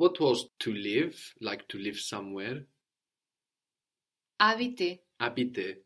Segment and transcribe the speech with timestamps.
[0.00, 2.64] What was to live, like to live somewhere?
[4.40, 4.98] Habiter.
[5.20, 5.76] Habiter.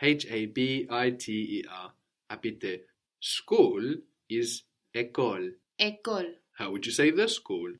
[0.00, 1.92] H A B I T E R.
[2.30, 2.82] Habiter.
[3.18, 3.96] School
[4.30, 4.62] is
[4.94, 5.54] école.
[5.80, 6.34] École.
[6.52, 7.72] How would you say the school?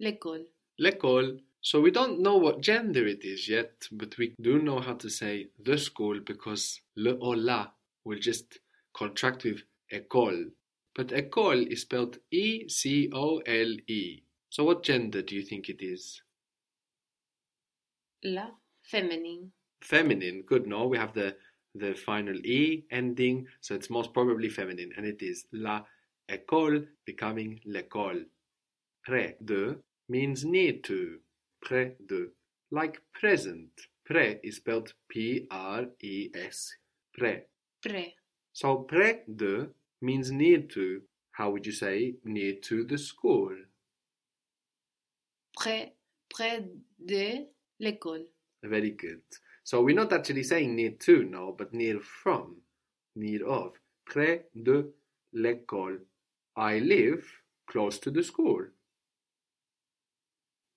[0.00, 0.46] L'école.
[0.80, 1.40] L'école.
[1.60, 5.10] So we don't know what gender it is yet, but we do know how to
[5.10, 7.66] say the school because le or la
[8.06, 8.58] will just
[8.94, 10.52] contract with école.
[10.96, 14.22] But école is spelled E C O L E.
[14.48, 16.22] So what gender do you think it is?
[18.24, 18.46] La.
[18.82, 19.52] Feminine.
[19.82, 20.42] Feminine.
[20.46, 20.86] Good, no?
[20.86, 21.36] We have the
[21.74, 25.82] the final E ending, so it's most probably feminine, and it is la
[26.30, 28.24] école becoming l'école.
[29.04, 29.76] Près de
[30.08, 31.18] means near to.
[31.60, 32.30] Près de.
[32.70, 33.70] Like present.
[34.06, 36.74] Près is spelled P R E S.
[37.12, 37.42] Près.
[37.82, 38.14] Près.
[38.54, 39.68] So près de
[40.00, 41.02] means near to.
[41.32, 43.54] How would you say near to the school?
[45.56, 45.92] Près.
[46.28, 46.64] Près
[46.98, 47.46] de
[47.80, 48.26] l'école.
[48.62, 49.22] Very good.
[49.64, 52.56] So we're not actually saying near to, no, but near from,
[53.14, 53.72] near of.
[54.04, 54.92] Près de
[55.34, 55.98] l'école.
[56.56, 57.24] I live
[57.66, 58.66] close to the school.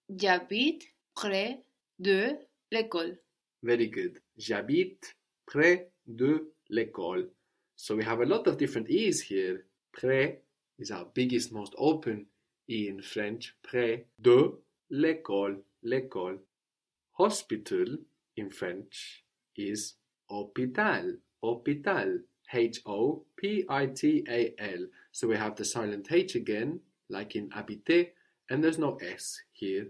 [0.09, 1.59] J'habite près
[1.99, 2.37] de
[2.71, 3.17] l'école.
[3.63, 4.19] Very good.
[4.37, 7.29] J'habite près de l'école.
[7.81, 9.63] So we have a lot of different E's here.
[9.93, 10.35] Près
[10.79, 12.25] is our biggest, most open
[12.69, 13.55] E in French.
[13.63, 14.51] Près de
[14.91, 15.63] l'école.
[15.85, 16.39] L'école.
[17.13, 17.85] Hospital
[18.35, 19.23] in French
[19.55, 19.93] is
[20.29, 21.19] hôpital.
[21.41, 22.19] Hôpital.
[22.53, 24.87] H O P I T A L.
[25.13, 28.09] So we have the silent H again, like in habiter,
[28.49, 29.87] and there's no S here.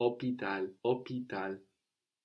[0.00, 0.68] Hôpital.
[0.84, 1.58] Hôpital.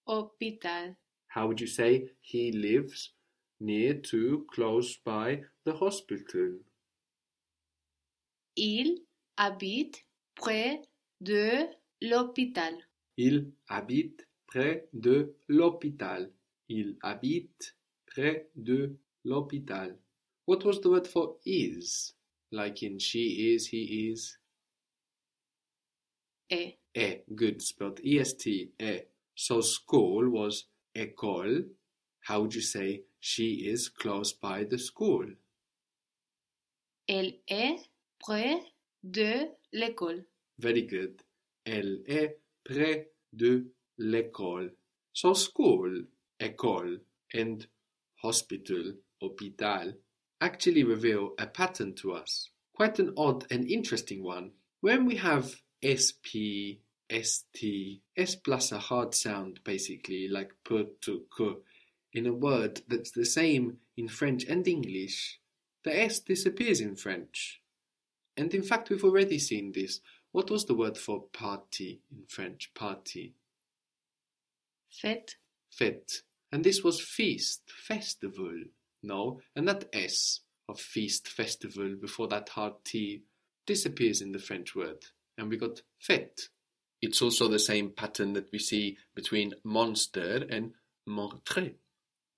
[0.08, 0.96] Hôpital.
[1.30, 3.14] How would you say he lives
[3.60, 6.60] near to, close by the hospital?
[8.56, 9.04] Il
[9.38, 10.82] habite près
[11.22, 11.68] de
[12.02, 12.78] l'hôpital.
[13.18, 16.32] Il habite près de l'hôpital.
[16.70, 17.76] Il habite
[18.08, 18.96] près de
[19.26, 19.96] l'hôpital.
[20.46, 22.14] What was the word for is?
[22.52, 24.38] Like in she is, he is.
[26.50, 26.80] Et.
[26.96, 29.00] E, good, spelled E-S-T, e.
[29.36, 31.66] So school was école.
[32.22, 35.26] How would you say she is close by the school?
[37.08, 38.62] Elle est près
[39.04, 40.26] de l'école.
[40.60, 41.24] Very good.
[41.66, 43.66] Elle est près de
[43.98, 44.72] l'école.
[45.14, 46.04] So school,
[46.40, 47.00] école,
[47.34, 47.66] and
[48.24, 49.94] hospital, hôpital,
[50.42, 52.50] actually reveal a pattern to us.
[52.74, 54.52] Quite an odd and interesting one.
[54.82, 56.80] When we have SP,
[57.12, 61.56] ST, S plus a hard sound basically, like p to k,
[62.14, 65.40] in a word that's the same in French and English,
[65.84, 67.62] the S disappears in French.
[68.36, 70.02] And in fact, we've already seen this.
[70.32, 72.72] What was the word for party in French?
[72.74, 73.34] Party.
[74.92, 75.36] Fête.
[75.78, 76.22] Fête.
[76.52, 78.64] And this was feast, festival.
[79.04, 83.24] No, and that S of feast, festival before that hard T
[83.66, 85.06] disappears in the French word.
[85.38, 86.50] And we got fête.
[87.02, 90.74] It's also the same pattern that we see between monster and
[91.06, 91.72] montrer.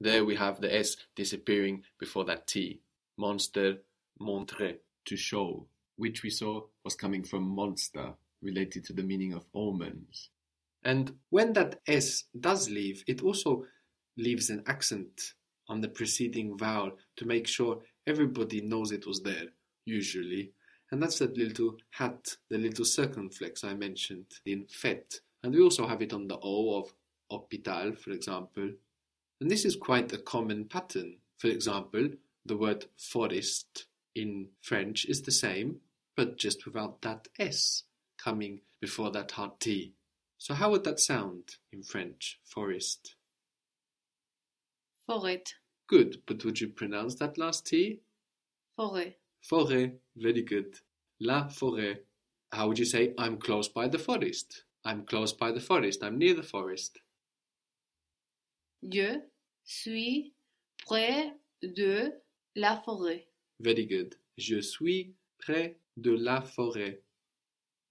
[0.01, 2.81] There we have the S disappearing before that T.
[3.17, 3.77] Monster,
[4.19, 4.73] montrer,
[5.05, 10.31] to show, which we saw was coming from monster, related to the meaning of omens.
[10.83, 13.65] And when that S does leave, it also
[14.17, 15.33] leaves an accent
[15.69, 19.49] on the preceding vowel to make sure everybody knows it was there,
[19.85, 20.51] usually.
[20.89, 25.19] And that's that little hat, the little circumflex I mentioned in fête.
[25.43, 26.91] And we also have it on the O of
[27.31, 28.71] hôpital, for example.
[29.41, 31.17] And this is quite a common pattern.
[31.39, 32.09] For example,
[32.45, 35.77] the word forest in French is the same,
[36.15, 37.83] but just without that S
[38.23, 39.93] coming before that hard T.
[40.37, 43.15] So how would that sound in French, forest?
[45.09, 45.53] Forêt.
[45.87, 47.99] Good, but would you pronounce that last T?
[48.77, 49.15] Forêt.
[49.43, 50.75] Forêt, very good.
[51.19, 51.97] La forêt.
[52.51, 54.65] How would you say I'm close by the forest?
[54.85, 56.03] I'm close by the forest.
[56.03, 56.99] I'm near the forest.
[58.87, 59.21] Je
[59.71, 60.33] suis
[60.85, 62.11] près de
[62.55, 63.27] la forêt.
[63.59, 64.15] Very good.
[64.37, 67.01] Je suis près de la forêt.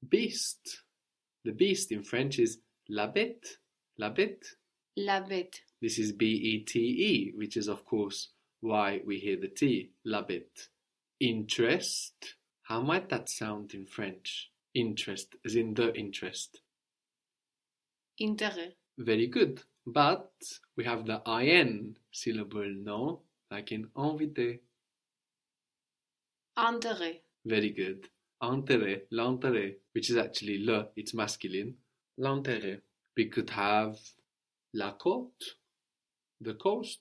[0.03, 0.85] Beast.
[1.44, 3.59] The beast in French is la bête.
[3.99, 4.59] La bête.
[4.97, 5.62] La bête.
[5.81, 9.93] This is B E T E, which is, of course, why we hear the T.
[10.05, 10.69] La bête.
[11.21, 12.37] Interest.
[12.62, 14.53] How might that sound in French?
[14.75, 16.61] Interest, as in the interest.
[18.21, 18.75] Intérêt.
[18.99, 19.62] Very good.
[19.92, 20.31] But
[20.76, 23.22] we have the IN syllable, no?
[23.50, 24.60] Like in invité.
[26.56, 27.22] Intérêt.
[27.44, 28.08] Very good.
[28.40, 31.75] Intérêt, l'intérêt, which is actually le, it's masculine.
[32.19, 32.81] L'intérêt.
[33.16, 33.98] We could have
[34.75, 35.56] la côte,
[36.40, 37.00] the coast.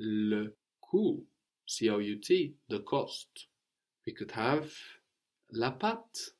[0.00, 1.24] Le coût,
[1.66, 3.46] C-O-U-T, the cost.
[4.06, 4.74] We could have
[5.52, 6.32] la pâte,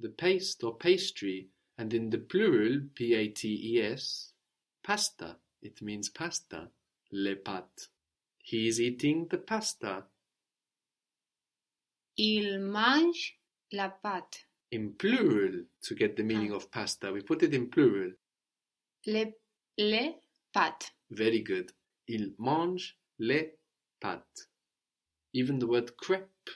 [0.00, 1.48] the paste or pastry,
[1.78, 4.32] and in the plural, P-A-T-E-S,
[4.82, 5.36] pasta.
[5.62, 6.70] It means pasta,
[7.12, 7.88] le pâtes.
[8.42, 10.04] He is eating the pasta.
[12.16, 13.38] Il mange
[13.72, 14.46] la pâte.
[14.72, 16.56] In plural, to get the meaning ah.
[16.56, 18.12] of pasta, we put it in plural.
[19.06, 19.34] Les,
[19.78, 20.14] les
[20.54, 20.90] pâtes.
[21.10, 21.72] Very good.
[22.08, 23.52] Il mange les
[24.00, 24.46] pâtes.
[25.32, 26.50] Even the word crepe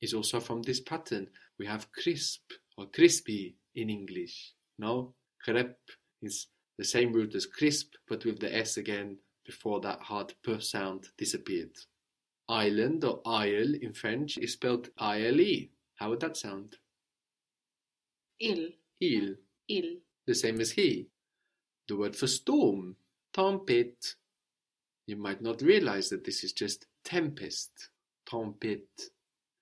[0.00, 1.28] is also from this pattern.
[1.58, 4.52] We have crisp or crispy in English.
[4.78, 5.90] No, crepe
[6.22, 10.60] is the same root as crisp, but with the S again before that hard P
[10.60, 11.76] sound disappeared.
[12.48, 15.70] Island or isle in French is spelled I-L-E.
[15.96, 16.76] How would that sound?
[18.40, 18.70] Il.
[19.00, 19.34] Il,
[19.68, 19.96] Il.
[20.26, 21.08] the same as he.
[21.88, 22.96] The word for storm,
[23.34, 24.14] tempête.
[25.06, 27.70] You might not realize that this is just tempest,
[28.28, 29.10] tempête.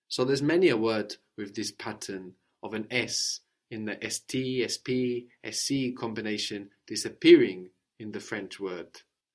[0.08, 2.32] So there's many a word with this pattern
[2.62, 3.40] of an S
[3.74, 8.86] in the ST, SP, SC combination disappearing in the French word.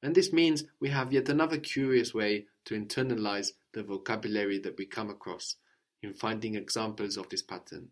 [0.02, 4.86] And this means we have yet another curious way to internalize the vocabulary that we
[4.86, 5.58] come across
[6.02, 7.90] in finding examples of this pattern.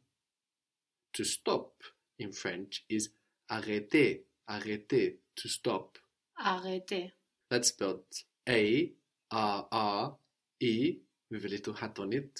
[1.15, 1.73] To stop
[2.17, 3.09] in French is
[3.51, 5.97] arrêter, arrêter, to stop.
[6.39, 7.11] Arrêtez.
[7.49, 8.05] That's spelled
[8.47, 8.93] A
[9.31, 10.15] R R
[10.61, 10.97] E
[11.29, 12.39] with a little hat on it,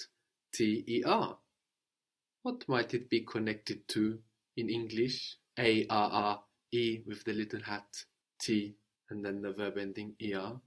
[0.54, 1.36] T E R.
[2.42, 4.18] What might it be connected to
[4.56, 5.36] in English?
[5.58, 8.04] A R R E with the little hat,
[8.40, 8.76] T,
[9.10, 10.60] and then the verb ending ER.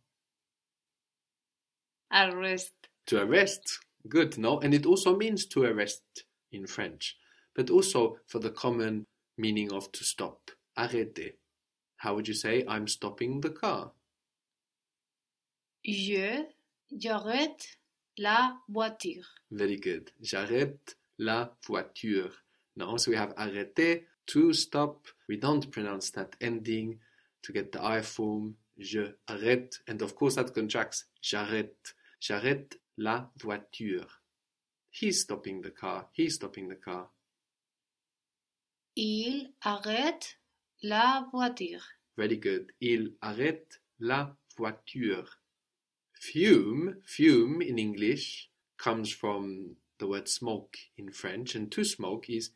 [2.11, 2.73] Arrest.
[3.07, 3.79] To arrest.
[4.07, 4.59] Good, no?
[4.59, 6.03] And it also means to arrest
[6.51, 7.17] in French,
[7.55, 9.05] but also for the common
[9.37, 10.51] meaning of to stop.
[10.77, 11.33] Arrêter.
[11.97, 13.91] How would you say I'm stopping the car?
[15.85, 16.43] Je,
[16.91, 17.77] j'arrête
[18.17, 19.25] la voiture.
[19.51, 20.11] Very good.
[20.21, 22.33] J'arrête la voiture.
[22.75, 25.07] Now, so we have arrêter, to stop.
[25.29, 26.99] We don't pronounce that ending
[27.43, 28.55] to get the I form.
[28.77, 29.79] Je arrête.
[29.87, 31.05] And of course, that contracts.
[31.21, 31.93] J'arrête.
[32.19, 34.21] J'arrête la voiture.
[34.89, 36.09] He's stopping the car.
[36.13, 37.09] He's stopping the car.
[38.95, 40.37] Il arrête
[40.81, 41.83] la voiture.
[42.17, 42.71] Very good.
[42.81, 45.39] Il arrête la voiture.
[46.13, 52.49] Fume, fume in English comes from the word smoke in French, and to smoke is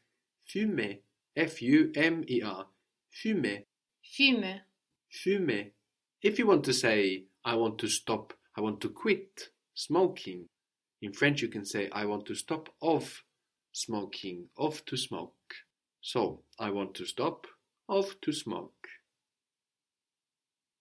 [0.50, 0.98] fumer.
[1.38, 2.66] F U M E R.
[3.14, 3.64] Fumer.
[4.04, 4.62] Fume.
[5.12, 5.72] Fumer.
[6.24, 10.48] If you want to say, I want to stop, I want to quit smoking,
[11.02, 13.24] in French you can say, I want to stop off
[13.72, 15.54] smoking, off to smoke.
[16.02, 17.46] So, I want to stop
[17.88, 18.88] off to smoke.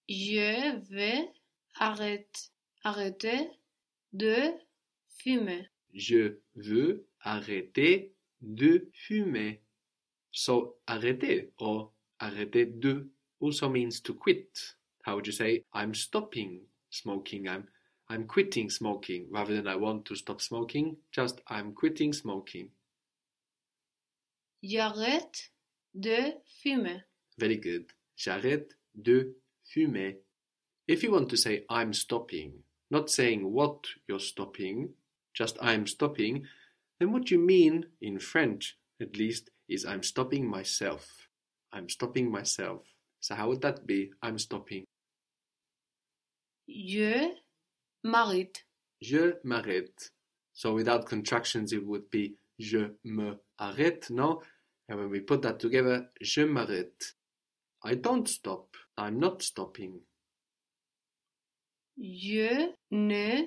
[0.08, 1.28] Je vais
[1.78, 2.48] arrêter,
[2.84, 3.48] arrêter
[4.16, 4.54] de
[5.18, 5.73] fumer.
[5.94, 8.12] Je veux arrêter
[8.42, 9.62] de fumer.
[10.30, 13.08] So, arrêter or arrêter de
[13.40, 14.76] also means to quit.
[15.04, 17.68] How would you say, I'm stopping smoking, I'm,
[18.08, 22.70] I'm quitting smoking, rather than I want to stop smoking, just I'm quitting smoking.
[24.62, 25.50] J'arrête
[25.94, 27.02] de fumer.
[27.38, 27.92] Very good.
[28.16, 30.16] J'arrête de fumer.
[30.86, 32.52] If you want to say I'm stopping,
[32.90, 34.90] not saying what you're stopping,
[35.34, 36.46] just I'm stopping,
[36.98, 41.28] then what you mean, in French at least, is I'm stopping myself.
[41.72, 42.82] I'm stopping myself.
[43.20, 44.12] So how would that be?
[44.22, 44.84] I'm stopping.
[46.68, 47.34] Je
[48.06, 48.64] m'arrête.
[49.02, 50.10] Je m'arrête.
[50.52, 54.42] So without contractions, it would be je me arrête, no?
[54.88, 57.14] And when we put that together, je m'arrête.
[57.82, 58.76] I don't stop.
[58.96, 60.00] I'm not stopping.
[61.98, 63.46] Je ne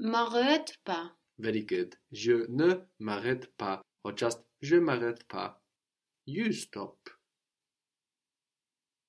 [0.00, 1.17] m'arrête pas.
[1.38, 1.94] Very good.
[2.10, 3.82] Je ne m'arrête pas.
[4.04, 5.62] Or just je m'arrête pas.
[6.26, 7.08] You stop.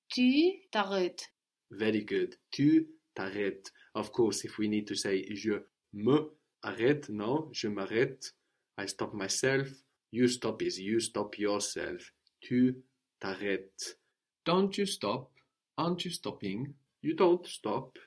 [0.09, 1.33] Tu t'arrêtes.
[1.71, 2.35] Very good.
[2.51, 3.71] Tu t'arrêtes.
[3.95, 8.35] Of course, if we need to say je me arrête, no, je m'arrête.
[8.77, 9.69] I stop myself.
[10.11, 12.13] You stop is you stop yourself.
[12.41, 12.83] Tu
[13.19, 13.99] t'arrêtes.
[14.45, 15.31] Don't you stop?
[15.77, 16.73] Aren't you stopping?
[17.01, 17.97] You don't stop.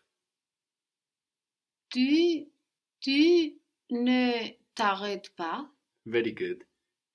[1.91, 2.49] Tu,
[3.01, 5.69] tu ne t'arrête pas.
[6.07, 6.65] Very good.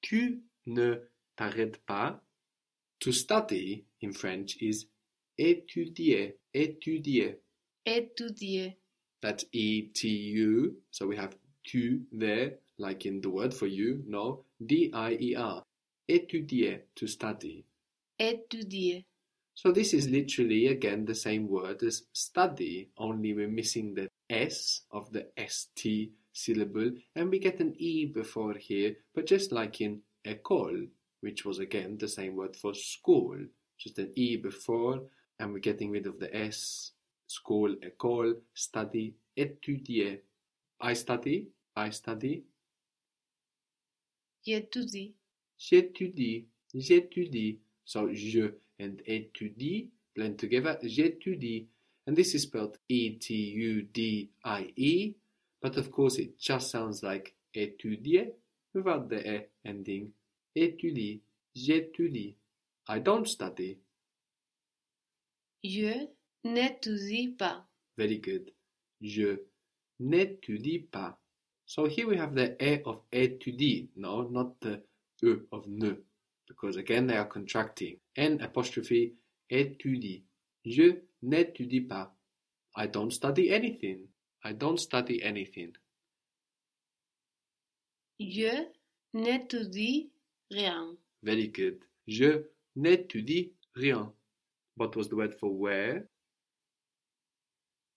[0.02, 0.96] Tu ne
[1.36, 2.22] t'arrêtes pas.
[3.00, 4.88] To study in French is
[5.38, 7.40] étudier, étudier.
[7.86, 8.78] Étudier.
[9.22, 10.78] That's E T U.
[10.92, 12.60] So we have tu there.
[12.78, 15.64] like in the word for you, no, D-I-E-R.
[16.10, 17.66] Étudier, to study.
[18.20, 19.06] étudier,
[19.54, 24.82] So this is literally again the same word as study, only we're missing the S
[24.92, 30.02] of the ST syllable and we get an E before here, but just like in
[30.26, 30.88] école,
[31.22, 33.38] which was again the same word for school,
[33.78, 35.02] just an E before
[35.40, 36.92] and we're getting rid of the S,
[37.28, 40.22] school, école, study, étudier.
[40.80, 42.44] I study, I study,
[44.46, 45.16] j'étudie,
[45.58, 47.60] j'étudie, j'étudie.
[47.84, 51.68] So je and étudie blend together, j'étudie.
[52.06, 53.56] And this is spelled E-T-U-D-I-E,
[55.62, 58.34] but of course it just sounds like étudier
[58.74, 60.12] without the E ending.
[60.56, 61.22] Étudie,
[61.56, 62.36] j'étudie.
[62.88, 63.78] I don't study.
[65.64, 66.08] je
[66.44, 68.52] n'étudie pas, Very good.
[69.02, 69.44] Je
[70.00, 71.20] n'étudie pas.
[71.66, 74.82] So here we have the E of étudie, no, not the
[75.24, 75.98] E of ne,
[76.48, 78.00] because again they are contracting.
[78.16, 79.14] N apostrophe
[79.50, 80.24] étudie.
[80.66, 82.14] Je n'étudie pas.
[82.76, 84.08] I don't study anything.
[84.48, 85.76] I don't study anything.
[88.20, 88.66] je
[89.14, 90.10] n'étudie
[90.50, 91.84] rien, Very good.
[92.08, 92.46] Je
[92.78, 94.14] n'étudie rien.
[94.78, 96.08] What was the word for where?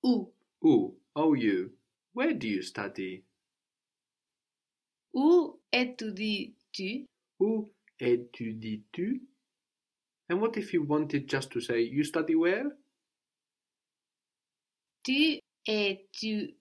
[0.02, 0.32] où,
[0.64, 0.96] Où?
[1.14, 1.70] Oh, you.
[2.14, 3.22] Where do you study?
[5.14, 7.06] où étudies-tu,
[7.40, 9.22] Où étudies-tu?
[10.28, 12.76] And what if you wanted just to say, you study where?
[15.04, 16.56] tu étudies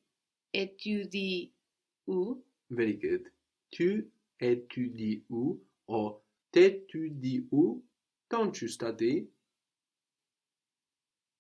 [2.08, 3.28] où, Very good.
[3.72, 5.60] Tu étudies où?
[5.88, 7.84] Or t'étudies où?
[8.30, 9.28] Don't you study?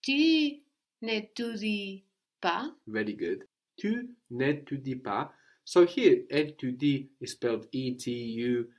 [0.01, 0.63] tu
[1.01, 2.03] n'étudies
[2.41, 3.45] pas, Very good.
[3.77, 5.31] Tu n'étudies pas.
[5.65, 8.69] So here, étudie is spelled E-T-U-D-I-E-S.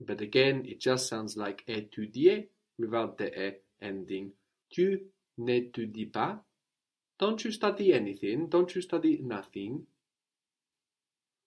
[0.00, 4.32] But again, it just sounds like étudier without the E ending.
[4.70, 5.06] Tu
[5.38, 6.42] n'étudies pas.
[7.20, 8.48] Don't you study anything?
[8.48, 9.86] Don't you study nothing?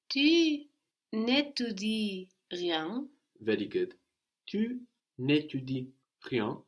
[0.08, 0.70] tu
[1.12, 3.08] n'étudies rien,
[3.42, 3.96] Very good.
[4.46, 4.84] Tu
[5.18, 5.90] n'étudies
[6.22, 6.64] rien.